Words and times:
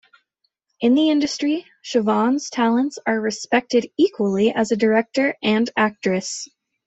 In 0.79 0.95
the 0.95 1.11
industry, 1.11 1.67
Chauvin's 1.83 2.49
talents 2.49 2.97
are 3.05 3.21
respected 3.21 3.91
equally 3.97 4.51
as 4.51 4.71
a 4.71 4.75
director 4.75 5.35
and 5.43 5.69
actress. 5.77 6.47